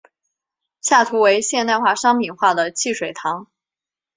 [0.81, 3.45] 下图为现代商品化的汽水糖。